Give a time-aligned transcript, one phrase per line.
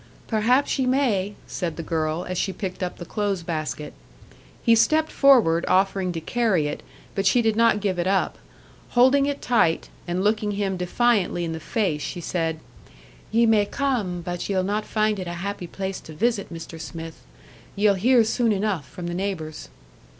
[0.27, 3.93] "Perhaps ye may," said the girl, as she picked up the clothes basket.
[4.63, 6.81] He stepped forward, offering to carry it,
[7.13, 8.39] but she did not give it up.
[8.97, 12.59] Holding it tight, and looking him defiantly in the face, she said,
[13.31, 16.81] "Ye may come, but ye'll not find it a happy place to visit, Mr.
[16.81, 17.21] Smith.
[17.75, 19.69] Ye'll hear soon enough from the neighbours."